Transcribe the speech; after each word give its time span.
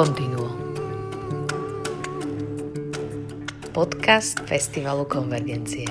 Continuo. 0.00 0.48
Podcast 3.76 4.40
Festivalu 4.48 5.04
Konvergencie. 5.04 5.84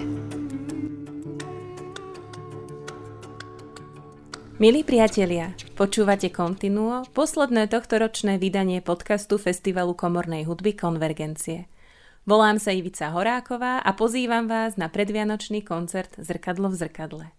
Milí 4.57 4.81
priatelia, 4.81 5.53
počúvate 5.77 6.33
Continuo, 6.33 7.05
posledné 7.13 7.69
tohtoročné 7.69 8.41
vydanie 8.41 8.81
podcastu 8.81 9.37
Festivalu 9.37 9.93
komornej 9.93 10.49
hudby 10.49 10.73
Konvergencie. 10.73 11.69
Volám 12.25 12.57
sa 12.57 12.73
Ivica 12.73 13.13
Horáková 13.13 13.77
a 13.77 13.93
pozývam 13.93 14.49
vás 14.49 14.73
na 14.73 14.89
predvianočný 14.89 15.61
koncert 15.61 16.17
Zrkadlo 16.17 16.73
v 16.73 16.81
zrkadle. 16.81 17.38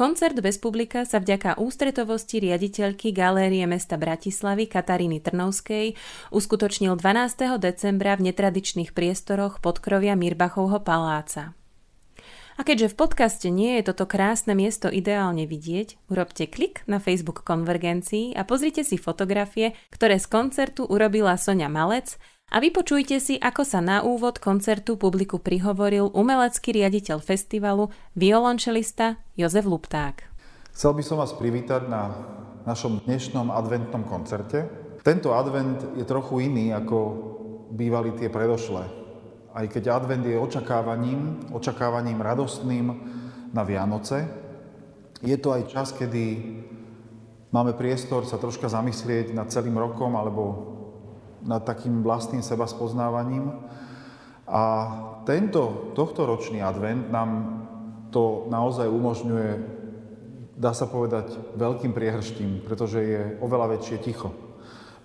Koncert 0.00 0.40
bez 0.40 0.56
publika 0.56 1.04
sa 1.04 1.20
vďaka 1.20 1.60
ústretovosti 1.60 2.40
riaditeľky 2.40 3.12
Galérie 3.12 3.68
mesta 3.68 4.00
Bratislavy 4.00 4.64
Kataríny 4.64 5.20
Trnovskej 5.20 5.92
uskutočnil 6.32 6.96
12. 6.96 7.60
decembra 7.60 8.16
v 8.16 8.32
netradičných 8.32 8.96
priestoroch 8.96 9.60
podkrovia 9.60 10.16
Mirbachovho 10.16 10.80
paláca. 10.80 11.52
A 12.56 12.64
keďže 12.64 12.96
v 12.96 12.96
podcaste 12.96 13.48
nie 13.52 13.76
je 13.76 13.92
toto 13.92 14.08
krásne 14.08 14.56
miesto 14.56 14.88
ideálne 14.88 15.44
vidieť, 15.44 16.08
urobte 16.08 16.48
klik 16.48 16.80
na 16.88 16.96
Facebook 16.96 17.44
konvergencii 17.44 18.32
a 18.32 18.48
pozrite 18.48 18.80
si 18.88 18.96
fotografie, 18.96 19.76
ktoré 19.92 20.16
z 20.16 20.32
koncertu 20.32 20.88
urobila 20.88 21.36
Sonia 21.36 21.68
Malec 21.68 22.16
a 22.50 22.56
vypočujte 22.58 23.22
si, 23.22 23.38
ako 23.38 23.62
sa 23.62 23.78
na 23.78 24.02
úvod 24.02 24.42
koncertu 24.42 24.98
publiku 24.98 25.38
prihovoril 25.38 26.10
umelecký 26.10 26.74
riaditeľ 26.74 27.22
festivalu, 27.22 27.94
violončelista 28.18 29.22
Jozef 29.38 29.64
Lupták. 29.70 30.26
Chcel 30.74 30.98
by 30.98 31.02
som 31.06 31.22
vás 31.22 31.30
privítať 31.30 31.86
na 31.86 32.10
našom 32.66 33.06
dnešnom 33.06 33.54
adventnom 33.54 34.02
koncerte. 34.02 34.66
Tento 35.00 35.32
advent 35.32 35.96
je 35.96 36.04
trochu 36.04 36.50
iný, 36.50 36.74
ako 36.74 36.98
bývali 37.70 38.18
tie 38.18 38.28
predošlé. 38.28 38.84
Aj 39.50 39.66
keď 39.66 39.94
advent 39.94 40.26
je 40.26 40.38
očakávaním, 40.38 41.50
očakávaním 41.54 42.18
radostným 42.18 42.86
na 43.50 43.62
Vianoce, 43.62 44.26
je 45.22 45.36
to 45.38 45.54
aj 45.54 45.70
čas, 45.70 45.88
kedy 45.94 46.38
máme 47.50 47.74
priestor 47.74 48.26
sa 48.26 48.38
troška 48.38 48.70
zamyslieť 48.70 49.34
nad 49.34 49.50
celým 49.50 49.76
rokom 49.76 50.14
alebo 50.14 50.42
nad 51.44 51.64
takým 51.64 52.04
vlastným 52.04 52.44
seba 52.44 52.68
spoznávaním. 52.68 53.52
A 54.50 54.62
tento, 55.24 55.92
tohto 55.94 56.26
ročný 56.26 56.58
advent 56.58 57.08
nám 57.08 57.60
to 58.10 58.50
naozaj 58.50 58.90
umožňuje, 58.90 59.50
dá 60.58 60.74
sa 60.74 60.90
povedať, 60.90 61.38
veľkým 61.54 61.94
priehrštím, 61.94 62.66
pretože 62.66 62.98
je 63.00 63.22
oveľa 63.38 63.78
väčšie 63.78 63.96
ticho. 64.02 64.34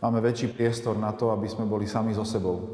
Máme 0.02 0.19
väčší 0.19 0.52
priestor 0.52 0.97
na 1.00 1.14
to, 1.14 1.31
aby 1.31 1.47
sme 1.47 1.69
boli 1.69 1.88
sami 1.88 2.11
so 2.11 2.25
sebou. 2.25 2.58
E, 2.59 2.66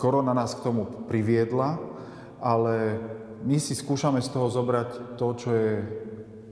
korona 0.00 0.32
nás 0.32 0.56
k 0.56 0.64
tomu 0.64 1.06
priviedla, 1.06 1.78
ale 2.40 2.98
my 3.44 3.56
si 3.60 3.76
skúšame 3.76 4.20
z 4.24 4.32
toho 4.32 4.48
zobrať 4.48 5.16
to, 5.20 5.26
čo 5.36 5.50
je 5.52 5.72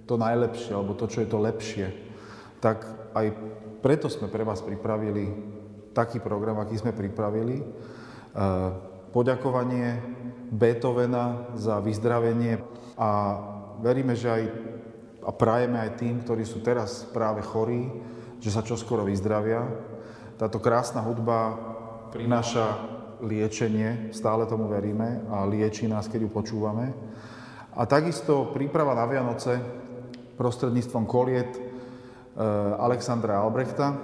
to 0.09 0.15
najlepšie, 0.17 0.73
alebo 0.73 0.97
to, 0.97 1.09
čo 1.09 1.25
je 1.25 1.29
to 1.29 1.39
lepšie. 1.41 1.87
Tak 2.61 2.85
aj 3.13 3.27
preto 3.79 4.11
sme 4.11 4.31
pre 4.31 4.43
vás 4.43 4.63
pripravili 4.63 5.31
taký 5.95 6.19
program, 6.23 6.59
aký 6.63 6.79
sme 6.79 6.95
pripravili. 6.95 7.59
E, 7.59 7.65
poďakovanie 9.11 9.99
Beethovena 10.49 11.53
za 11.59 11.81
vyzdravenie 11.81 12.61
a 12.99 13.11
veríme, 13.81 14.17
že 14.17 14.29
aj 14.29 14.43
a 15.29 15.31
prajeme 15.37 15.77
aj 15.77 16.01
tým, 16.01 16.25
ktorí 16.25 16.49
sú 16.49 16.65
teraz 16.65 17.05
práve 17.13 17.45
chorí, 17.45 17.93
že 18.41 18.49
sa 18.49 18.65
čoskoro 18.65 19.05
vyzdravia. 19.05 19.61
Táto 20.41 20.57
krásna 20.57 21.05
hudba 21.05 21.53
prináša 22.09 22.81
liečenie, 23.21 24.09
stále 24.17 24.49
tomu 24.49 24.73
veríme 24.73 25.29
a 25.29 25.45
lieči 25.45 25.85
nás, 25.85 26.09
keď 26.09 26.25
ju 26.25 26.31
počúvame. 26.33 26.97
A 27.77 27.85
takisto 27.85 28.57
príprava 28.57 28.97
na 28.97 29.05
Vianoce 29.05 29.61
prostredníctvom 30.41 31.05
koliet 31.05 31.68
Alexandra 32.79 33.43
Albrechta, 33.43 33.99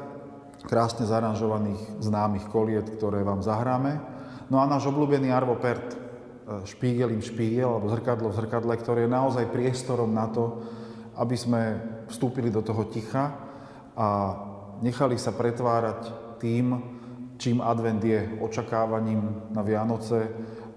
krásne 0.67 1.07
zaranžovaných 1.07 2.03
známych 2.03 2.51
koliet, 2.51 2.91
ktoré 2.99 3.23
vám 3.23 3.47
zahráme. 3.47 4.03
No 4.51 4.59
a 4.59 4.67
náš 4.67 4.91
obľúbený 4.91 5.31
Arvo 5.31 5.55
Pert, 5.55 5.95
špígel 6.67 7.15
im 7.15 7.23
špígel, 7.25 7.71
alebo 7.71 7.89
zrkadlo 7.89 8.29
v 8.35 8.39
zrkadle, 8.43 8.75
ktoré 8.77 9.07
je 9.07 9.15
naozaj 9.17 9.55
priestorom 9.55 10.13
na 10.13 10.29
to, 10.29 10.61
aby 11.17 11.37
sme 11.39 11.63
vstúpili 12.11 12.51
do 12.51 12.61
toho 12.61 12.85
ticha 12.91 13.33
a 13.95 14.09
nechali 14.83 15.17
sa 15.17 15.33
pretvárať 15.33 16.13
tým, 16.43 16.75
čím 17.39 17.63
advent 17.63 18.03
je, 18.03 18.43
očakávaním 18.43 19.55
na 19.55 19.63
Vianoce 19.63 20.29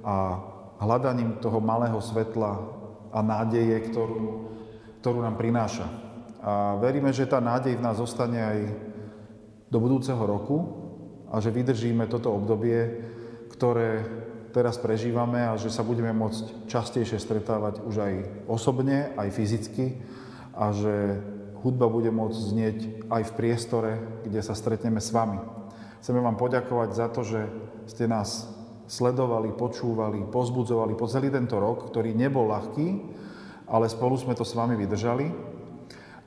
a 0.06 0.40
hľadaním 0.78 1.41
toho 1.41 1.57
malého 1.57 1.97
svetla 2.00 2.53
a 3.12 3.19
nádeje, 3.25 3.75
ktorú, 3.91 4.22
ktorú 5.01 5.19
nám 5.25 5.35
prináša. 5.35 6.06
A 6.47 6.80
veríme, 6.80 7.12
že 7.12 7.28
tá 7.28 7.44
nádej 7.44 7.75
v 7.75 7.84
nás 7.84 8.00
zostane 8.00 8.40
aj 8.40 8.59
do 9.68 9.84
budúceho 9.84 10.24
roku 10.24 10.63
a 11.28 11.44
že 11.44 11.52
vydržíme 11.52 12.08
toto 12.08 12.31
obdobie, 12.31 13.03
ktoré 13.52 14.08
teraz 14.56 14.80
prežívame 14.80 15.44
a 15.44 15.59
že 15.59 15.68
sa 15.68 15.84
budeme 15.84 16.16
môcť 16.16 16.72
častejšie 16.72 17.19
stretávať 17.19 17.84
už 17.84 17.96
aj 18.00 18.13
osobne, 18.47 19.12
aj 19.19 19.28
fyzicky 19.35 20.00
a 20.56 20.72
že 20.72 21.19
hudba 21.68 21.91
bude 21.91 22.16
môcť 22.16 22.40
znieť 22.40 22.78
aj 23.12 23.24
v 23.28 23.35
priestore, 23.35 23.91
kde 24.24 24.40
sa 24.40 24.56
stretneme 24.56 25.03
s 25.03 25.12
vami. 25.12 25.44
Chceme 26.00 26.24
vám 26.24 26.40
poďakovať 26.40 26.90
za 26.96 27.08
to, 27.12 27.28
že 27.28 27.44
ste 27.91 28.08
nás 28.08 28.47
sledovali, 28.88 29.52
počúvali, 29.52 30.24
pozbudzovali 30.31 30.96
po 30.96 31.12
celý 31.12 31.28
tento 31.28 31.59
rok, 31.59 31.91
ktorý 31.91 32.16
nebol 32.16 32.47
ľahký, 32.47 32.88
ale 33.68 33.91
spolu 33.91 34.16
sme 34.16 34.31
to 34.31 34.47
s 34.47 34.56
vami 34.56 34.79
vydržali 34.79 35.47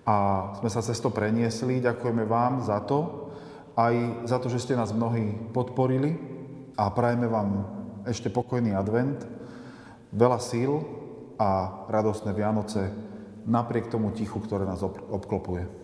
a 0.06 0.16
sme 0.61 0.71
sa 0.72 0.81
cez 0.84 0.97
to 0.99 1.12
preniesli. 1.12 1.83
Ďakujeme 1.83 2.25
vám 2.25 2.65
za 2.65 2.81
to, 2.84 3.31
aj 3.77 4.27
za 4.28 4.37
to, 4.41 4.53
že 4.53 4.62
ste 4.62 4.75
nás 4.77 4.93
mnohí 4.93 5.53
podporili 5.55 6.16
a 6.77 6.88
prajeme 6.93 7.28
vám 7.28 7.49
ešte 8.09 8.33
pokojný 8.33 8.72
advent, 8.72 9.25
veľa 10.12 10.41
síl 10.41 10.81
a 11.41 11.83
radostné 11.89 12.33
Vianoce 12.37 12.93
napriek 13.49 13.89
tomu 13.89 14.12
tichu, 14.12 14.41
ktoré 14.41 14.69
nás 14.69 14.84
obklopuje. 14.84 15.80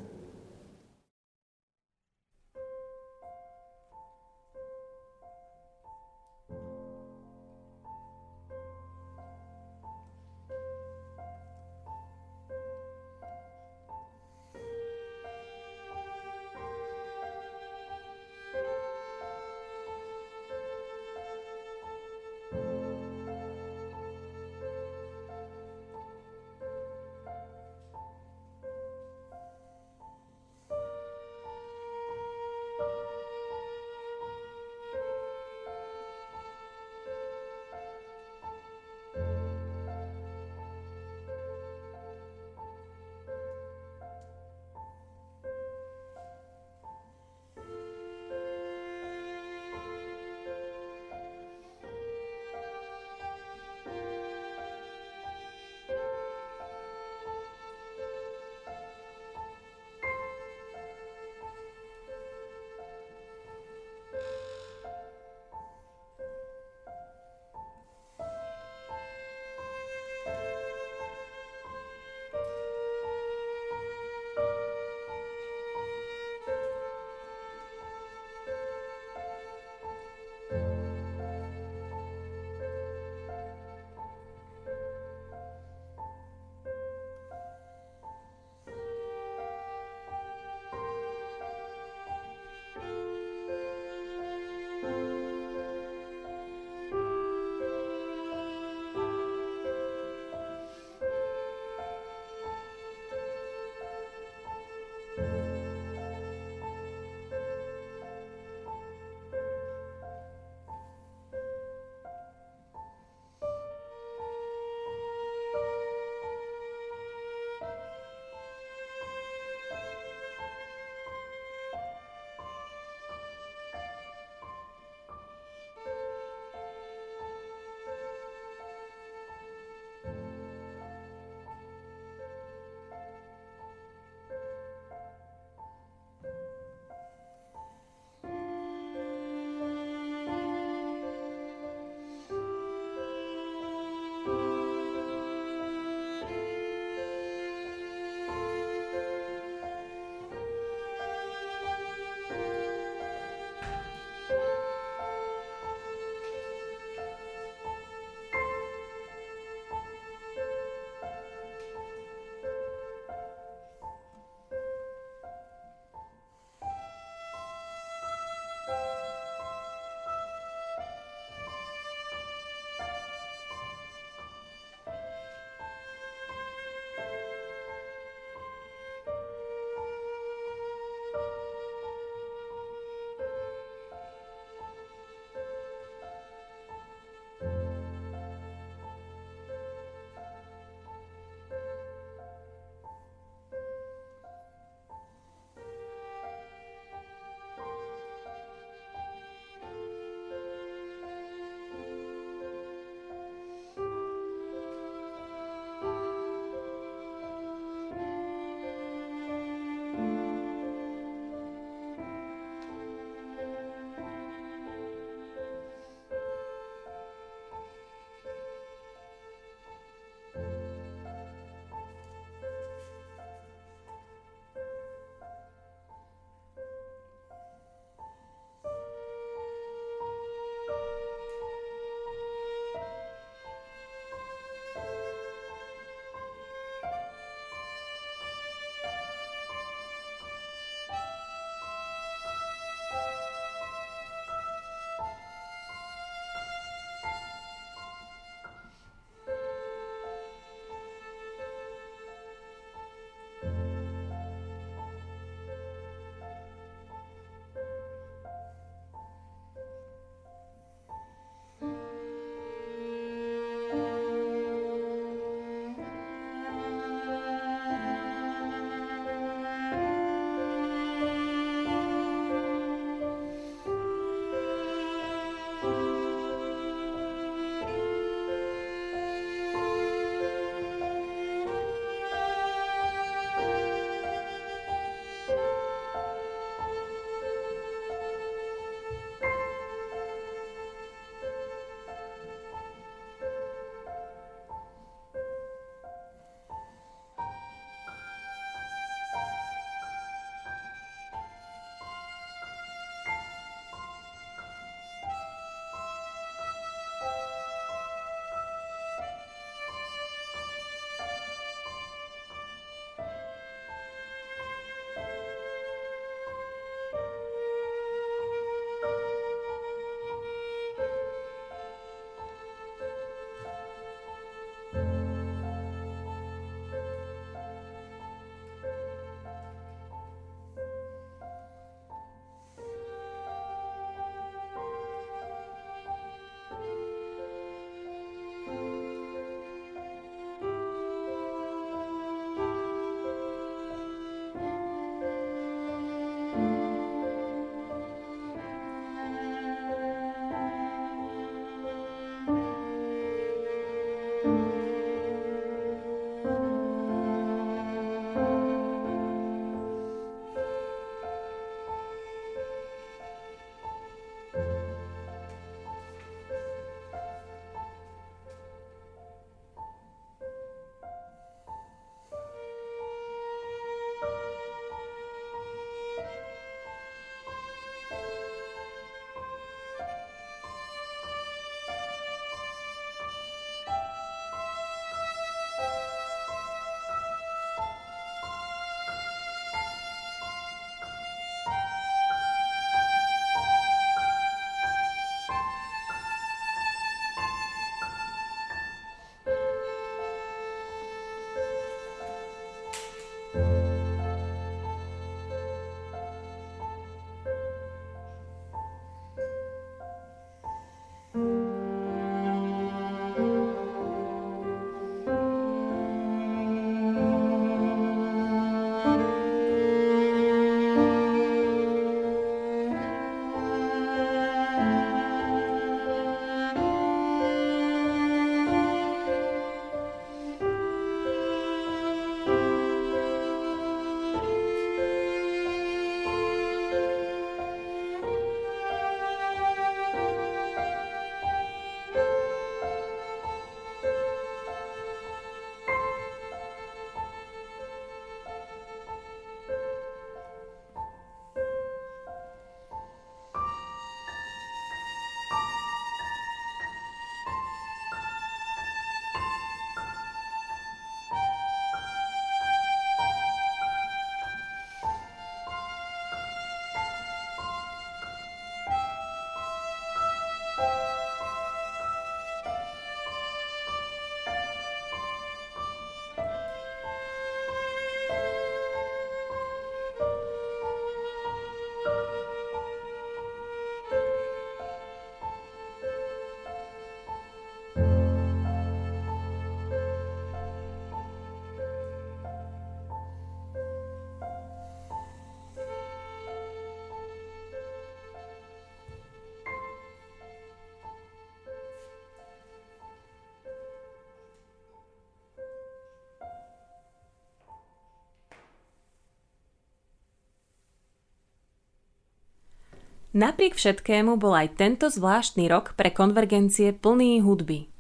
Napriek 513.17 513.57
všetkému 513.57 514.21
bol 514.21 514.37
aj 514.37 514.61
tento 514.61 514.93
zvláštny 514.93 515.49
rok 515.49 515.73
pre 515.73 515.89
konvergencie 515.89 516.77
plný 516.77 517.25
hudby. 517.25 517.73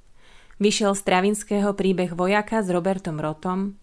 Vyšiel 0.56 0.96
z 0.96 1.02
Travinského 1.04 1.76
príbeh 1.76 2.16
vojaka 2.16 2.64
s 2.64 2.72
Robertom 2.72 3.20
Rotom, 3.20 3.76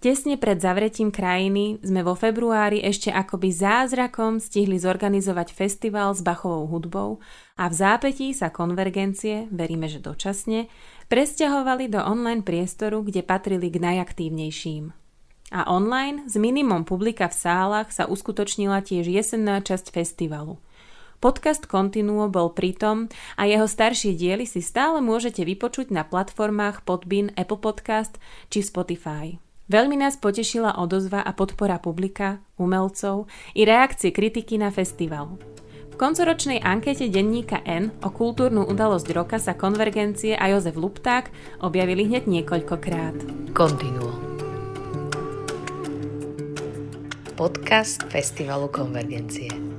Tesne 0.00 0.40
pred 0.40 0.56
zavretím 0.56 1.12
krajiny 1.12 1.76
sme 1.84 2.00
vo 2.00 2.16
februári 2.16 2.80
ešte 2.80 3.12
akoby 3.12 3.52
zázrakom 3.52 4.40
stihli 4.40 4.80
zorganizovať 4.80 5.52
festival 5.52 6.16
s 6.16 6.24
Bachovou 6.24 6.64
hudbou 6.72 7.20
a 7.60 7.68
v 7.68 7.74
zápetí 7.76 8.32
sa 8.32 8.48
konvergencie, 8.48 9.52
veríme, 9.52 9.92
že 9.92 10.00
dočasne, 10.00 10.72
presťahovali 11.12 11.92
do 11.92 12.00
online 12.00 12.40
priestoru, 12.40 13.04
kde 13.04 13.20
patrili 13.20 13.68
k 13.68 13.76
najaktívnejším. 13.76 14.96
A 15.52 15.68
online 15.68 16.24
s 16.24 16.40
minimum 16.40 16.88
publika 16.88 17.28
v 17.28 17.36
sálach 17.36 17.92
sa 17.92 18.08
uskutočnila 18.08 18.80
tiež 18.80 19.04
jesenná 19.04 19.60
časť 19.60 19.92
festivalu– 19.92 20.56
Podcast 21.20 21.68
Continuo 21.68 22.32
bol 22.32 22.56
pritom 22.56 23.12
a 23.36 23.44
jeho 23.44 23.68
staršie 23.68 24.16
diely 24.16 24.48
si 24.48 24.64
stále 24.64 25.04
môžete 25.04 25.44
vypočuť 25.44 25.92
na 25.92 26.00
platformách 26.00 26.80
Podbean, 26.88 27.28
Apple 27.36 27.60
Podcast 27.60 28.16
či 28.48 28.64
Spotify. 28.64 29.36
Veľmi 29.68 30.00
nás 30.00 30.16
potešila 30.16 30.80
odozva 30.80 31.20
a 31.20 31.36
podpora 31.36 31.76
publika, 31.76 32.40
umelcov 32.56 33.28
i 33.52 33.68
reakcie 33.68 34.16
kritiky 34.16 34.56
na 34.56 34.72
festival. 34.72 35.36
V 35.92 35.94
koncoročnej 36.00 36.64
ankete 36.64 37.12
denníka 37.12 37.60
N 37.68 37.92
o 38.00 38.08
kultúrnu 38.08 38.64
udalosť 38.64 39.08
roka 39.12 39.36
sa 39.36 39.52
Konvergencie 39.52 40.40
a 40.40 40.48
Jozef 40.48 40.80
Lupták 40.80 41.28
objavili 41.60 42.08
hneď 42.08 42.32
niekoľkokrát. 42.32 43.20
Continuo. 43.52 44.16
Podcast 47.36 48.08
Festivalu 48.08 48.72
Konvergencie. 48.72 49.69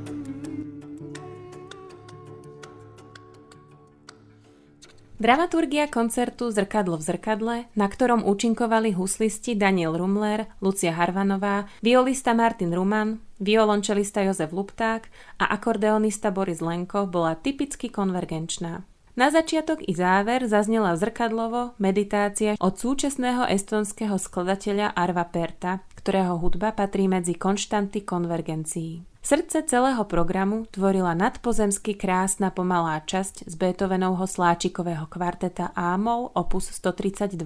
Dramaturgia 5.22 5.86
koncertu 5.86 6.50
Zrkadlo 6.50 6.98
v 6.98 7.06
zrkadle, 7.06 7.56
na 7.78 7.86
ktorom 7.86 8.26
účinkovali 8.26 8.98
huslisti 8.98 9.54
Daniel 9.54 9.94
Rumler, 9.94 10.50
Lucia 10.66 10.98
Harvanová, 10.98 11.70
violista 11.86 12.34
Martin 12.34 12.74
Ruman, 12.74 13.22
violončelista 13.38 14.26
Jozef 14.26 14.50
Lupták 14.50 15.14
a 15.38 15.46
akordeonista 15.54 16.34
Boris 16.34 16.58
Lenko, 16.58 17.06
bola 17.06 17.38
typicky 17.38 17.94
konvergenčná. 17.94 18.82
Na 19.14 19.30
začiatok 19.30 19.86
i 19.86 19.94
záver 19.94 20.50
zaznela 20.50 20.98
zrkadlovo 20.98 21.78
meditácia 21.78 22.58
od 22.58 22.82
súčasného 22.82 23.46
estonského 23.46 24.18
skladateľa 24.18 24.98
Arva 24.98 25.30
Perta, 25.30 25.86
ktorého 26.02 26.42
hudba 26.42 26.74
patrí 26.74 27.06
medzi 27.06 27.38
konštanty 27.38 28.10
konvergencií. 28.10 29.11
Srdce 29.22 29.62
celého 29.70 30.02
programu 30.10 30.66
tvorila 30.74 31.14
nadpozemsky 31.14 31.94
krásna 31.94 32.50
pomalá 32.50 33.06
časť 33.06 33.46
z 33.46 33.54
Beethovenovho 33.54 34.26
sláčikového 34.26 35.06
kvarteta 35.06 35.70
Ámol 35.78 36.34
opus 36.34 36.74
132. 36.74 37.38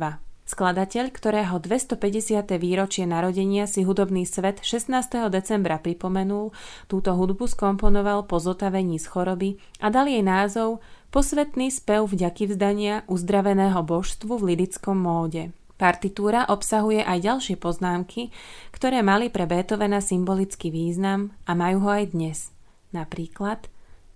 Skladateľ, 0.47 1.11
ktorého 1.11 1.59
250. 1.59 2.47
výročie 2.63 3.03
narodenia 3.03 3.67
si 3.67 3.83
hudobný 3.83 4.23
svet 4.23 4.63
16. 4.63 5.27
decembra 5.27 5.75
pripomenul, 5.75 6.55
túto 6.87 7.11
hudbu 7.11 7.43
skomponoval 7.43 8.23
po 8.23 8.39
zotavení 8.39 8.95
z 8.95 9.11
choroby 9.11 9.59
a 9.83 9.91
dal 9.91 10.07
jej 10.07 10.23
názov 10.23 10.79
Posvetný 11.11 11.75
spev 11.75 12.07
vďaky 12.07 12.55
vzdania 12.55 13.03
uzdraveného 13.11 13.83
božstvu 13.83 14.39
v 14.39 14.55
lidickom 14.55 14.95
móde. 14.95 15.51
Partitúra 15.75 16.47
obsahuje 16.47 17.03
aj 17.03 17.19
ďalšie 17.19 17.55
poznámky, 17.59 18.31
ktoré 18.71 19.03
mali 19.03 19.27
pre 19.27 19.43
Beethovena 19.43 19.99
symbolický 19.99 20.71
význam 20.71 21.35
a 21.43 21.51
majú 21.51 21.83
ho 21.83 21.91
aj 21.91 22.15
dnes. 22.15 22.55
Napríklad 22.95 23.67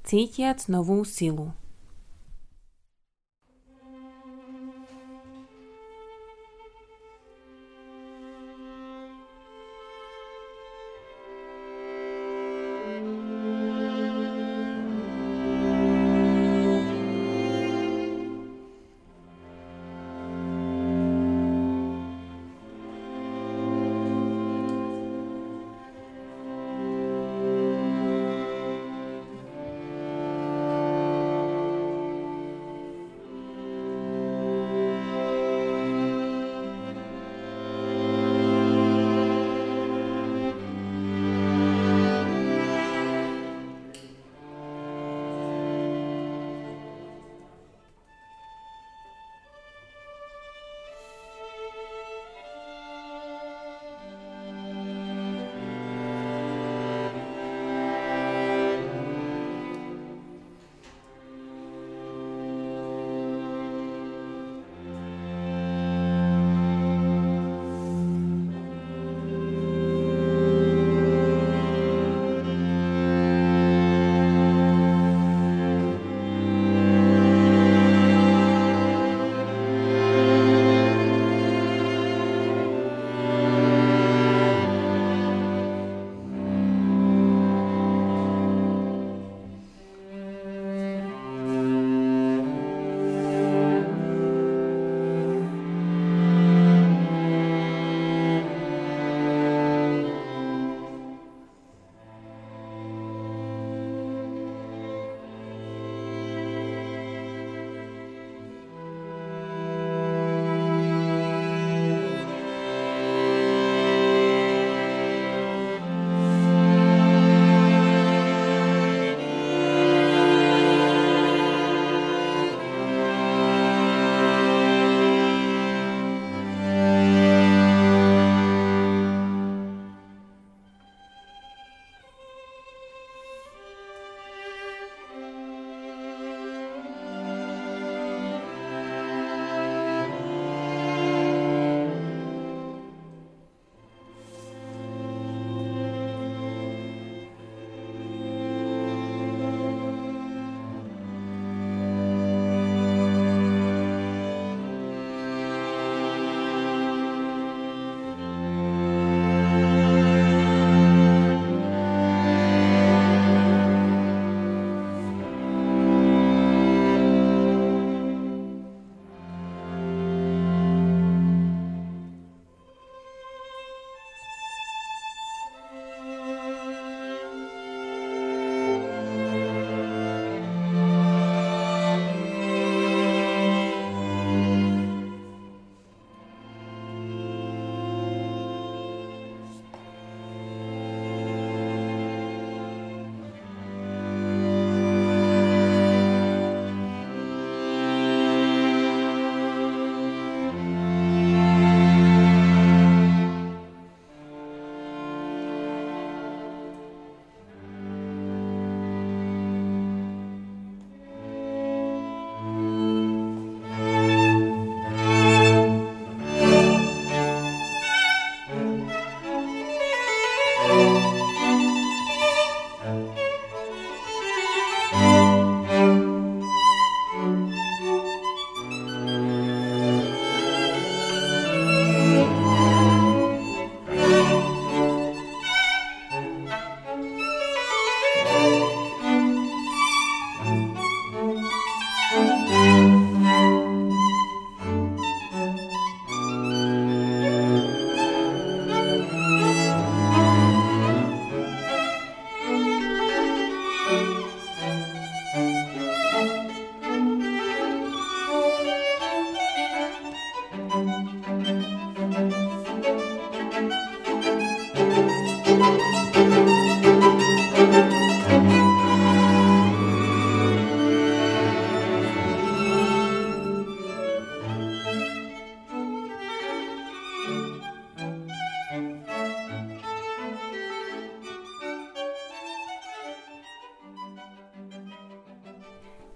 cítiac 0.08 0.72
novú 0.72 1.04
silu. 1.04 1.52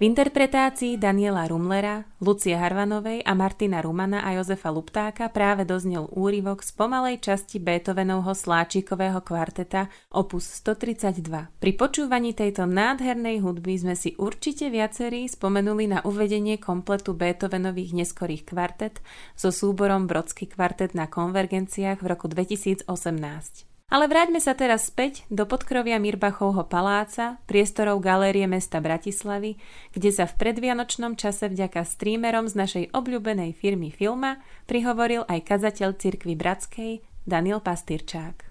V 0.03 0.11
interpretácii 0.11 0.99
Daniela 0.99 1.47
Rumlera, 1.47 2.03
Lucie 2.19 2.59
Harvanovej 2.59 3.23
a 3.23 3.31
Martina 3.31 3.79
Rumana 3.79 4.19
a 4.27 4.35
Jozefa 4.35 4.67
Luptáka 4.67 5.31
práve 5.31 5.63
doznel 5.63 6.11
úryvok 6.11 6.59
z 6.59 6.75
pomalej 6.75 7.23
časti 7.23 7.55
Beethovenovho 7.63 8.35
sláčikového 8.35 9.23
kvarteta 9.23 9.87
opus 10.11 10.59
132. 10.59 11.55
Pri 11.55 11.71
počúvaní 11.79 12.35
tejto 12.35 12.67
nádhernej 12.67 13.39
hudby 13.47 13.79
sme 13.79 13.95
si 13.95 14.11
určite 14.19 14.67
viacerí 14.67 15.23
spomenuli 15.31 15.87
na 15.87 16.03
uvedenie 16.03 16.59
kompletu 16.59 17.15
Beethovenových 17.15 18.03
neskorých 18.03 18.43
kvartet 18.43 18.99
so 19.39 19.55
súborom 19.55 20.11
Brodsky 20.11 20.51
kvartet 20.51 20.99
na 20.99 21.07
konvergenciách 21.07 22.03
v 22.03 22.07
roku 22.11 22.27
2018. 22.27 23.72
Ale 23.91 24.10
vráťme 24.10 24.39
sa 24.39 24.56
teraz 24.56 24.88
späť 24.89 25.24
do 25.28 25.48
podkrovia 25.48 26.00
Mirbachovho 26.00 26.67
paláca, 26.67 27.39
priestorov 27.48 28.04
Galérie 28.04 28.48
mesta 28.48 28.84
Bratislavy, 28.84 29.60
kde 29.91 30.10
sa 30.12 30.28
v 30.28 30.38
predvianočnom 30.39 31.19
čase 31.19 31.52
vďaka 31.52 31.84
streamerom 31.84 32.48
z 32.48 32.56
našej 32.58 32.86
obľúbenej 32.96 33.52
firmy 33.56 33.91
Filma 33.91 34.39
prihovoril 34.65 35.28
aj 35.30 35.39
kazateľ 35.46 35.96
cirkvy 35.96 36.34
Bratskej 36.34 36.91
Daniel 37.24 37.63
Pastýrčák. 37.63 38.43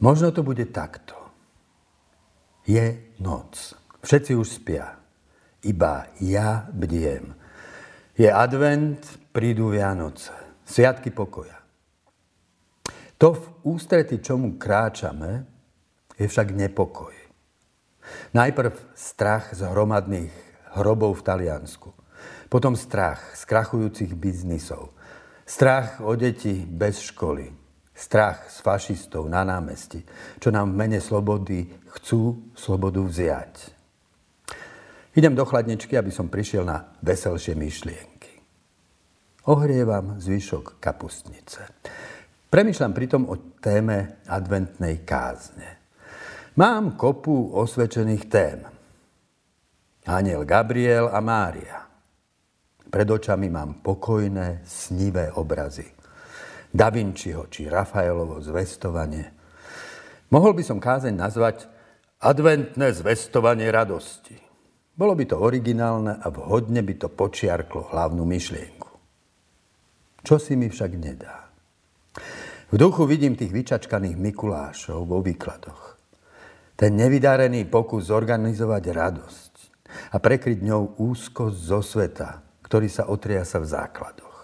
Možno 0.00 0.32
to 0.32 0.40
bude 0.40 0.64
takto. 0.72 1.12
Je 2.64 3.12
noc. 3.20 3.76
Všetci 4.00 4.32
už 4.32 4.48
spia. 4.48 4.96
Iba 5.60 6.08
ja 6.24 6.64
bdiem. 6.72 7.36
Je 8.16 8.32
advent, 8.32 9.00
prídu 9.32 9.68
Vianoce. 9.68 10.32
Sviatky 10.64 11.12
pokoja. 11.12 11.59
To 13.20 13.36
v 13.36 13.44
ústrety, 13.68 14.24
čomu 14.24 14.56
kráčame, 14.56 15.44
je 16.16 16.24
však 16.24 16.56
nepokoj. 16.56 17.12
Najprv 18.32 18.96
strach 18.96 19.52
z 19.52 19.68
hromadných 19.68 20.32
hrobov 20.80 21.20
v 21.20 21.24
Taliansku, 21.28 21.92
potom 22.48 22.72
strach 22.72 23.36
z 23.36 23.44
krachujúcich 23.44 24.16
biznisov, 24.16 24.96
strach 25.44 26.00
o 26.00 26.16
deti 26.16 26.64
bez 26.64 27.12
školy, 27.12 27.52
strach 27.92 28.48
z 28.48 28.64
fašistov 28.64 29.28
na 29.28 29.44
námestí, 29.44 30.00
čo 30.40 30.48
nám 30.48 30.72
v 30.72 30.78
mene 30.80 31.00
slobody 31.04 31.68
chcú 32.00 32.48
slobodu 32.56 33.04
vziať. 33.04 33.54
Idem 35.12 35.36
do 35.36 35.44
chladničky, 35.44 35.92
aby 35.92 36.08
som 36.08 36.32
prišiel 36.32 36.64
na 36.64 36.96
veselšie 37.04 37.52
myšlienky. 37.52 38.32
Ohrievam 39.44 40.16
zvyšok 40.16 40.80
kapustnice. 40.80 41.68
Premýšľam 42.50 42.92
pritom 42.92 43.22
o 43.30 43.54
téme 43.62 44.26
adventnej 44.26 45.06
kázne. 45.06 45.78
Mám 46.58 46.98
kopu 46.98 47.54
osvedčených 47.54 48.24
tém. 48.26 48.66
Aniel 50.10 50.42
Gabriel 50.42 51.14
a 51.14 51.22
Mária. 51.22 51.78
Pred 52.90 53.06
očami 53.06 53.46
mám 53.46 53.78
pokojné, 53.86 54.66
snivé 54.66 55.30
obrazy. 55.30 55.86
Da 56.74 56.90
Vinciho 56.90 57.46
či 57.46 57.70
Rafaelovo 57.70 58.42
zvestovanie. 58.42 59.30
Mohol 60.34 60.58
by 60.58 60.62
som 60.66 60.82
kázeň 60.82 61.14
nazvať 61.14 61.70
adventné 62.18 62.90
zvestovanie 62.90 63.70
radosti. 63.70 64.34
Bolo 64.90 65.14
by 65.14 65.22
to 65.30 65.38
originálne 65.38 66.18
a 66.18 66.26
vhodne 66.34 66.82
by 66.82 66.94
to 66.98 67.08
počiarklo 67.14 67.94
hlavnú 67.94 68.26
myšlienku. 68.26 68.90
Čo 70.26 70.42
si 70.42 70.58
mi 70.58 70.66
však 70.66 70.92
nedá? 70.98 71.49
V 72.70 72.78
duchu 72.78 73.02
vidím 73.02 73.34
tých 73.34 73.50
vyčačkaných 73.50 74.14
Mikulášov 74.14 75.02
vo 75.02 75.18
výkladoch. 75.18 75.98
Ten 76.78 76.94
nevydarený 76.94 77.66
pokus 77.66 78.14
zorganizovať 78.14 78.84
radosť 78.94 79.52
a 80.14 80.16
prekryť 80.22 80.62
ňou 80.62 81.02
úzkosť 81.02 81.58
zo 81.58 81.82
sveta, 81.82 82.46
ktorý 82.62 82.86
sa 82.86 83.10
otriasa 83.10 83.58
v 83.58 83.66
základoch. 83.74 84.38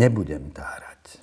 Nebudem 0.00 0.48
tárať. 0.56 1.20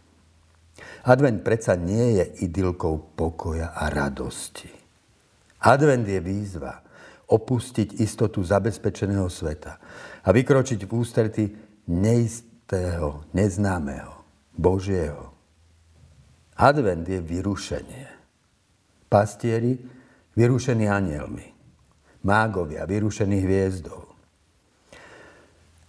Advent 1.10 1.42
predsa 1.42 1.74
nie 1.74 2.22
je 2.22 2.46
idylkou 2.46 3.18
pokoja 3.18 3.74
a 3.74 3.90
radosti. 3.90 4.70
Advent 5.66 6.06
je 6.06 6.22
výzva 6.22 6.86
opustiť 7.28 7.98
istotu 7.98 8.46
zabezpečeného 8.46 9.26
sveta 9.26 9.82
a 10.22 10.30
vykročiť 10.30 10.86
v 10.86 10.92
ústrety 10.94 11.44
neistého, 11.90 13.26
neznámeho. 13.34 14.17
Božieho. 14.58 15.32
Advent 16.58 17.06
je 17.06 17.22
vyrušenie. 17.22 18.08
Pastieri 19.06 19.78
vyrušení 20.34 20.90
anielmi. 20.90 21.54
Mágovia 22.26 22.84
vyrušení 22.90 23.46
hviezdou. 23.46 24.04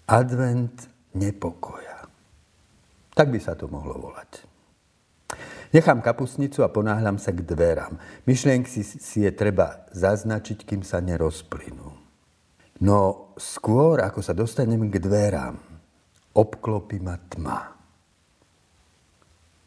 Advent 0.09 0.89
nepokoja. 1.17 2.05
Tak 3.17 3.33
by 3.33 3.41
sa 3.41 3.57
to 3.57 3.67
mohlo 3.67 3.97
volať. 3.97 4.45
Nechám 5.73 6.01
kapusnicu 6.01 6.65
a 6.65 6.73
ponáhľam 6.73 7.21
sa 7.21 7.29
k 7.33 7.45
dverám. 7.45 7.97
Myšlienky 8.25 8.81
si, 8.85 9.19
je 9.21 9.29
treba 9.33 9.85
zaznačiť, 9.93 10.65
kým 10.65 10.81
sa 10.81 11.05
nerozplynú. 11.05 11.89
No 12.81 13.33
skôr, 13.37 14.01
ako 14.01 14.25
sa 14.25 14.33
dostanem 14.33 14.89
k 14.89 14.97
dverám, 14.97 15.57
obklopí 16.33 17.03
ma 17.03 17.21
tma. 17.21 17.78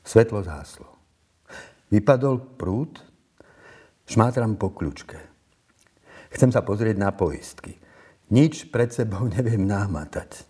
Svetlo 0.01 0.41
záslo. 0.41 0.89
Vypadol 1.91 2.57
prúd, 2.57 3.03
šmátram 4.07 4.55
po 4.55 4.71
kľúčke. 4.71 5.19
Chcem 6.31 6.49
sa 6.49 6.63
pozrieť 6.63 6.95
na 6.95 7.11
poistky. 7.11 7.75
Nič 8.31 8.71
pred 8.71 8.87
sebou 8.95 9.27
neviem 9.27 9.67
námatať. 9.67 10.47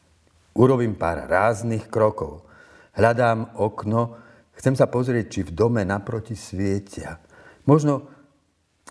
Urobím 0.53 0.93
pár 0.93 1.25
ráznych 1.25 1.89
krokov. 1.89 2.45
Hľadám 2.93 3.57
okno, 3.57 4.19
chcem 4.53 4.77
sa 4.77 4.85
pozrieť, 4.85 5.25
či 5.31 5.39
v 5.47 5.55
dome 5.55 5.81
naproti 5.81 6.37
svietia. 6.37 7.17
Možno 7.65 8.05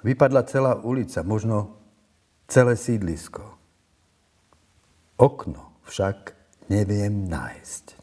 vypadla 0.02 0.42
celá 0.48 0.72
ulica, 0.80 1.22
možno 1.22 1.78
celé 2.50 2.74
sídlisko. 2.74 3.44
Okno 5.20 5.84
však 5.86 6.34
neviem 6.72 7.28
nájsť. 7.28 7.99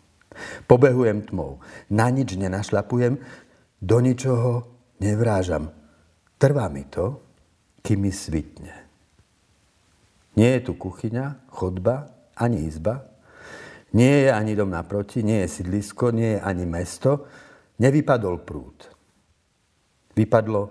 Pobehujem 0.65 1.27
tmou. 1.27 1.59
Na 1.89 2.09
nič 2.09 2.37
nenašlapujem, 2.37 3.17
do 3.81 3.97
ničoho 4.01 4.67
nevrážam. 4.99 5.69
Trvá 6.37 6.69
mi 6.69 6.85
to, 6.85 7.21
kým 7.81 8.05
mi 8.05 8.11
svitne. 8.13 8.73
Nie 10.37 10.61
je 10.61 10.69
tu 10.69 10.73
kuchyňa, 10.77 11.49
chodba, 11.49 12.13
ani 12.37 12.69
izba. 12.69 13.09
Nie 13.97 14.27
je 14.27 14.29
ani 14.29 14.53
dom 14.53 14.69
naproti, 14.69 15.25
nie 15.25 15.41
je 15.41 15.49
sídlisko, 15.49 16.13
nie 16.13 16.37
je 16.37 16.39
ani 16.41 16.69
mesto. 16.69 17.25
Nevypadol 17.81 18.45
prúd. 18.45 18.85
Vypadlo 20.13 20.61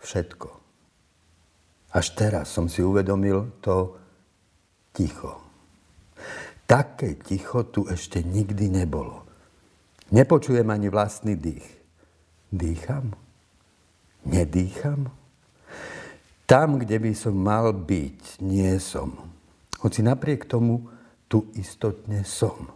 všetko. 0.00 0.48
Až 1.96 2.06
teraz 2.12 2.52
som 2.52 2.68
si 2.68 2.84
uvedomil 2.84 3.56
to 3.64 3.96
ticho. 4.92 5.47
Také 6.68 7.16
ticho 7.16 7.64
tu 7.64 7.88
ešte 7.88 8.20
nikdy 8.20 8.68
nebolo. 8.68 9.24
Nepočujem 10.12 10.68
ani 10.68 10.92
vlastný 10.92 11.32
dých. 11.32 11.64
Dýcham? 12.52 13.16
Nedýcham? 14.28 15.08
Tam, 16.44 16.76
kde 16.76 17.00
by 17.00 17.12
som 17.16 17.32
mal 17.40 17.72
byť, 17.72 18.44
nie 18.44 18.76
som. 18.84 19.16
Hoci 19.80 20.04
napriek 20.04 20.44
tomu 20.44 20.84
tu 21.24 21.48
istotne 21.56 22.20
som. 22.28 22.68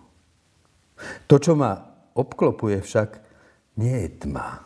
To, 1.29 1.37
čo 1.37 1.53
ma 1.53 1.77
obklopuje 2.17 2.81
však, 2.81 3.11
nie 3.77 4.09
je 4.09 4.09
tma. 4.25 4.65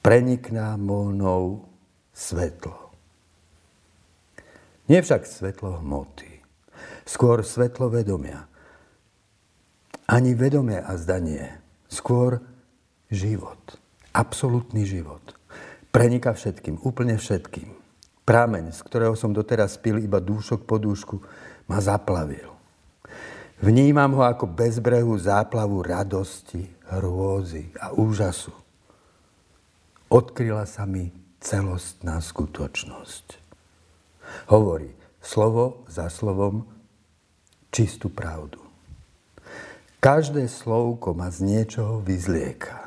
Prenikná 0.00 0.80
mnou 0.80 1.68
svetlo. 2.16 2.92
Nie 4.88 5.04
však 5.04 5.28
svetlo 5.28 5.80
hmoty 5.80 6.33
skôr 7.04 7.44
svetlo 7.44 7.92
vedomia. 7.92 8.48
Ani 10.04 10.36
vedomie 10.36 10.80
a 10.80 10.96
zdanie, 11.00 11.60
skôr 11.88 12.40
život. 13.08 13.60
Absolutný 14.12 14.84
život. 14.84 15.22
Prenika 15.94 16.34
všetkým, 16.34 16.82
úplne 16.84 17.16
všetkým. 17.16 17.70
Prámeň, 18.24 18.72
z 18.72 18.80
ktorého 18.84 19.14
som 19.14 19.36
doteraz 19.36 19.76
pil 19.76 20.00
iba 20.00 20.20
dúšok 20.20 20.64
po 20.64 20.80
dúšku, 20.80 21.20
ma 21.68 21.80
zaplavil. 21.80 22.52
Vnímam 23.60 24.12
ho 24.18 24.22
ako 24.24 24.50
bezbrehú 24.50 25.16
záplavu 25.16 25.80
radosti, 25.84 26.68
hrôzy 26.88 27.72
a 27.80 27.96
úžasu. 27.96 28.52
Odkryla 30.12 30.68
sa 30.68 30.84
mi 30.84 31.08
celostná 31.40 32.20
skutočnosť. 32.20 33.40
Hovorí 34.52 34.92
slovo 35.20 35.84
za 35.88 36.08
slovom 36.12 36.68
čistú 37.74 38.06
pravdu. 38.06 38.62
Každé 39.98 40.46
slovko 40.46 41.10
ma 41.10 41.26
z 41.34 41.42
niečoho 41.42 41.98
vyzlieka. 41.98 42.86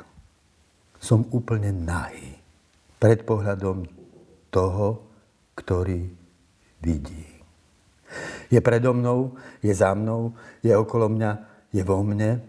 Som 0.96 1.28
úplne 1.28 1.76
nahý 1.76 2.40
pred 2.96 3.28
pohľadom 3.28 3.84
toho, 4.48 5.04
ktorý 5.52 6.08
vidí. 6.80 7.28
Je 8.48 8.56
predo 8.64 8.96
mnou, 8.96 9.36
je 9.60 9.74
za 9.76 9.92
mnou, 9.92 10.32
je 10.64 10.72
okolo 10.72 11.12
mňa, 11.12 11.32
je 11.68 11.82
vo 11.84 12.00
mne. 12.00 12.40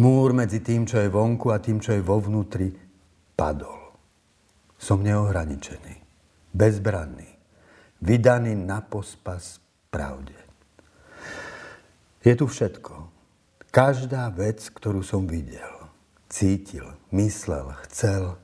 Múr 0.00 0.32
medzi 0.32 0.64
tým, 0.64 0.88
čo 0.88 0.96
je 1.04 1.12
vonku 1.12 1.52
a 1.52 1.60
tým, 1.60 1.76
čo 1.76 1.92
je 1.92 2.00
vo 2.00 2.16
vnútri, 2.16 2.72
padol. 3.36 3.92
Som 4.80 5.04
neohraničený, 5.04 5.94
bezbranný, 6.56 7.28
vydaný 8.00 8.56
na 8.56 8.80
pospas 8.80 9.60
pravde. 9.92 10.47
Je 12.28 12.36
tu 12.36 12.44
všetko. 12.44 13.08
Každá 13.72 14.28
vec, 14.36 14.60
ktorú 14.68 15.00
som 15.00 15.24
videl, 15.24 15.88
cítil, 16.28 16.84
myslel, 17.08 17.72
chcel, 17.88 18.36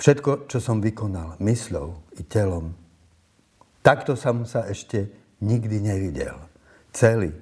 všetko, 0.00 0.48
čo 0.48 0.56
som 0.56 0.80
vykonal 0.80 1.36
mysľou 1.36 2.00
i 2.16 2.24
telom, 2.24 2.72
takto 3.84 4.16
som 4.16 4.48
sa 4.48 4.64
ešte 4.64 5.12
nikdy 5.44 5.84
nevidel. 5.84 6.32
Celý, 6.96 7.36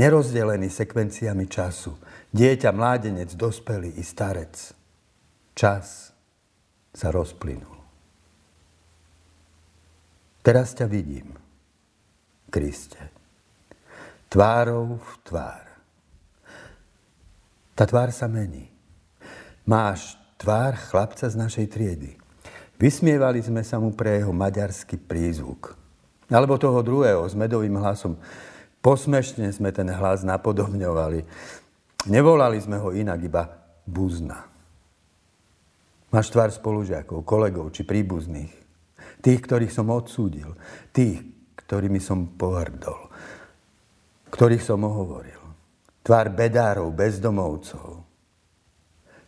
nerozdelený 0.00 0.72
sekvenciami 0.72 1.44
času. 1.44 1.92
Dieťa, 2.32 2.72
mládenec, 2.72 3.28
dospelý 3.36 4.00
i 4.00 4.04
starec. 4.04 4.56
Čas 5.52 6.08
sa 6.96 7.12
rozplynul. 7.12 7.76
Teraz 10.40 10.72
ťa 10.72 10.88
vidím, 10.88 11.36
Kriste, 12.48 13.12
tvárou 14.28 15.00
v 15.00 15.10
tvár. 15.24 15.64
Tá 17.72 17.84
tvár 17.88 18.12
sa 18.12 18.28
mení. 18.28 18.68
Máš 19.64 20.16
tvár 20.36 20.76
chlapca 20.76 21.28
z 21.28 21.36
našej 21.36 21.66
triedy. 21.68 22.16
Vysmievali 22.78 23.42
sme 23.42 23.66
sa 23.66 23.82
mu 23.82 23.90
pre 23.90 24.22
jeho 24.22 24.30
maďarský 24.30 25.00
prízvuk. 25.02 25.74
Alebo 26.30 26.60
toho 26.60 26.78
druhého 26.84 27.24
s 27.26 27.34
medovým 27.34 27.74
hlasom. 27.80 28.14
Posmešne 28.78 29.50
sme 29.50 29.74
ten 29.74 29.88
hlas 29.90 30.22
napodobňovali. 30.22 31.24
Nevolali 32.06 32.58
sme 32.62 32.78
ho 32.78 32.94
inak, 32.94 33.18
iba 33.24 33.42
buzna. 33.82 34.46
Máš 36.08 36.32
tvár 36.32 36.54
spolužiakov, 36.54 37.26
kolegov 37.26 37.74
či 37.74 37.84
príbuzných. 37.84 38.52
Tých, 39.18 39.40
ktorých 39.42 39.74
som 39.74 39.90
odsúdil. 39.90 40.54
Tých, 40.94 41.20
ktorými 41.58 41.98
som 41.98 42.38
pohrdol. 42.38 43.07
Ktorých 44.28 44.64
som 44.64 44.84
ohovoril. 44.84 45.40
Tvár 46.04 46.32
bedárov, 46.32 46.92
bezdomovcov. 46.92 48.04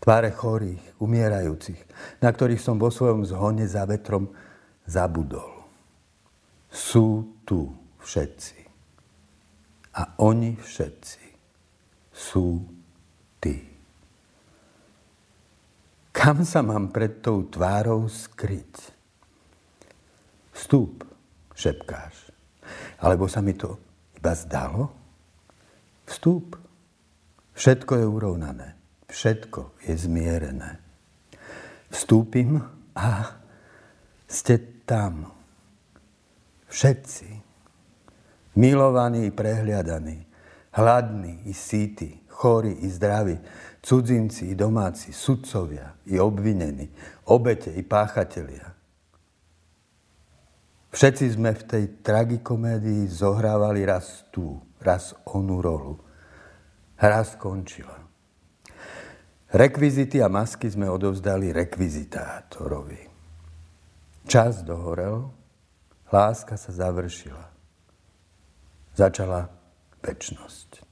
Tváre 0.00 0.32
chorých, 0.32 0.96
umierajúcich, 0.96 1.80
na 2.24 2.32
ktorých 2.32 2.60
som 2.60 2.80
vo 2.80 2.88
svojom 2.88 3.28
zhone 3.28 3.68
za 3.68 3.84
vetrom 3.84 4.32
zabudol. 4.88 5.68
Sú 6.72 7.36
tu 7.44 7.68
všetci. 8.00 8.64
A 10.00 10.16
oni 10.24 10.56
všetci 10.56 11.24
sú 12.08 12.64
ty. 13.42 13.60
Kam 16.16 16.48
sa 16.48 16.64
mám 16.64 16.88
pred 16.88 17.20
tou 17.20 17.44
tvárou 17.44 18.08
skryť? 18.08 18.74
Vstúp, 20.56 21.04
šepkáš. 21.52 22.32
Alebo 23.04 23.28
sa 23.28 23.44
mi 23.44 23.52
to 23.52 23.89
iba 24.20 24.36
zdalo? 24.36 24.92
Vstúp. 26.04 26.60
Všetko 27.56 27.92
je 27.96 28.06
urovnané. 28.06 28.68
Všetko 29.08 29.80
je 29.88 29.96
zmierené. 29.96 30.76
Vstúpim 31.88 32.60
a 32.92 33.40
ste 34.28 34.60
tam. 34.84 35.32
Všetci. 36.68 37.28
Milovaní 38.60 39.26
i 39.26 39.32
prehliadaní. 39.32 40.28
Hladní 40.76 41.48
i 41.48 41.56
síti. 41.56 42.20
Chorí 42.28 42.84
i 42.84 42.88
zdraví. 42.92 43.40
Cudzinci 43.80 44.52
i 44.52 44.54
domáci. 44.54 45.16
Sudcovia 45.16 45.96
i 46.06 46.20
obvinení. 46.20 46.92
Obete 47.24 47.72
i 47.72 47.82
páchatelia. 47.82 48.79
Všetci 50.90 51.38
sme 51.38 51.54
v 51.54 51.62
tej 51.62 51.84
tragikomédii 52.02 53.06
zohrávali 53.06 53.86
raz 53.86 54.26
tú, 54.34 54.58
raz 54.82 55.14
onú 55.22 55.62
rolu. 55.62 56.02
Hra 56.98 57.22
skončila. 57.22 57.94
Rekvizity 59.50 60.18
a 60.18 60.26
masky 60.26 60.66
sme 60.66 60.90
odovzdali 60.90 61.54
rekvizitátorovi. 61.54 63.06
Čas 64.26 64.62
dohorel, 64.66 65.30
láska 66.10 66.58
sa 66.58 66.70
završila. 66.70 67.50
Začala 68.94 69.50
väčnosť. 70.02 70.89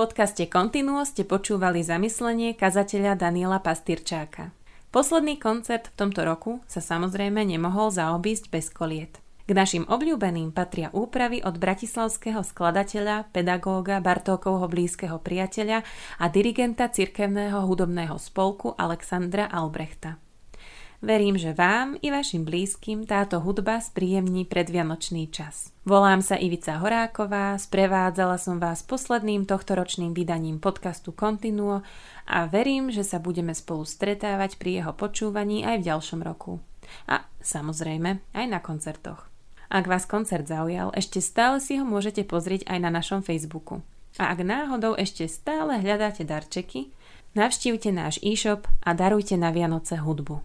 Podcaste 0.00 0.48
Continuo 0.48 1.04
ste 1.04 1.28
počúvali 1.28 1.84
zamyslenie 1.84 2.56
kazateľa 2.56 3.20
Daniela 3.20 3.60
Pastyrčáka. 3.60 4.48
Posledný 4.88 5.36
koncert 5.36 5.92
v 5.92 5.96
tomto 6.00 6.24
roku 6.24 6.64
sa 6.64 6.80
samozrejme 6.80 7.44
nemohol 7.44 7.92
zaobísť 7.92 8.48
bez 8.48 8.72
koliet. 8.72 9.20
K 9.44 9.52
našim 9.52 9.84
obľúbeným 9.84 10.56
patria 10.56 10.88
úpravy 10.96 11.44
od 11.44 11.60
bratislavského 11.60 12.40
skladateľa, 12.40 13.28
pedagóga, 13.28 14.00
Bartókovho 14.00 14.72
blízkeho 14.72 15.20
priateľa 15.20 15.84
a 16.16 16.24
dirigenta 16.32 16.88
cirkevného 16.88 17.60
hudobného 17.60 18.16
spolku 18.16 18.72
Alexandra 18.80 19.52
Albrechta. 19.52 20.29
Verím, 21.00 21.40
že 21.40 21.56
vám 21.56 21.96
i 22.04 22.12
vašim 22.12 22.44
blízkym 22.44 23.08
táto 23.08 23.40
hudba 23.40 23.80
spríjemní 23.80 24.44
predvianočný 24.44 25.32
čas. 25.32 25.72
Volám 25.88 26.20
sa 26.20 26.36
Ivica 26.36 26.76
Horáková, 26.76 27.56
sprevádzala 27.56 28.36
som 28.36 28.60
vás 28.60 28.84
posledným 28.84 29.48
tohtoročným 29.48 30.12
vydaním 30.12 30.60
podcastu 30.60 31.16
Continuo 31.16 31.80
a 32.28 32.38
verím, 32.44 32.92
že 32.92 33.00
sa 33.00 33.16
budeme 33.16 33.56
spolu 33.56 33.88
stretávať 33.88 34.60
pri 34.60 34.84
jeho 34.84 34.92
počúvaní 34.92 35.64
aj 35.64 35.80
v 35.80 35.86
ďalšom 35.88 36.20
roku. 36.20 36.60
A 37.08 37.24
samozrejme 37.40 38.20
aj 38.36 38.46
na 38.52 38.60
koncertoch. 38.60 39.24
Ak 39.72 39.88
vás 39.88 40.04
koncert 40.04 40.52
zaujal, 40.52 40.92
ešte 40.92 41.24
stále 41.24 41.64
si 41.64 41.80
ho 41.80 41.84
môžete 41.88 42.28
pozrieť 42.28 42.68
aj 42.68 42.76
na 42.76 42.92
našom 42.92 43.24
Facebooku. 43.24 43.80
A 44.20 44.36
ak 44.36 44.44
náhodou 44.44 44.92
ešte 45.00 45.24
stále 45.32 45.80
hľadáte 45.80 46.28
darčeky, 46.28 46.92
navštívte 47.32 47.88
náš 47.88 48.20
e-shop 48.20 48.68
a 48.84 48.92
darujte 48.92 49.40
na 49.40 49.48
Vianoce 49.48 49.96
hudbu. 49.96 50.44